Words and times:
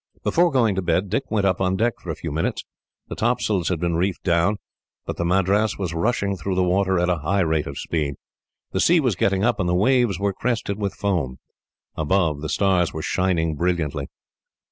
Before 0.23 0.49
going 0.49 0.73
to 0.73 0.81
bed, 0.81 1.11
Dick 1.11 1.29
went 1.29 1.45
up 1.45 1.61
on 1.61 1.75
deck 1.75 1.99
for 1.99 2.09
a 2.09 2.15
few 2.15 2.31
minutes. 2.31 2.63
The 3.09 3.15
topsails 3.15 3.69
had 3.69 3.79
been 3.79 3.97
reefed 3.97 4.23
down, 4.23 4.57
but 5.05 5.17
the 5.17 5.23
Madras 5.23 5.77
was 5.77 5.93
rushing 5.93 6.35
through 6.35 6.55
the 6.55 6.63
water 6.63 6.97
at 6.97 7.07
a 7.07 7.17
high 7.19 7.41
rate 7.41 7.67
of 7.67 7.77
speed. 7.77 8.15
The 8.71 8.79
sea 8.79 8.99
was 8.99 9.15
getting 9.15 9.43
up, 9.43 9.59
and 9.59 9.69
the 9.69 9.75
waves 9.75 10.17
were 10.19 10.33
crested 10.33 10.79
with 10.79 10.95
foam. 10.95 11.37
Above, 11.95 12.41
the 12.41 12.49
stars 12.49 12.91
were 12.91 13.03
shining 13.03 13.53
brilliantly. 13.53 14.07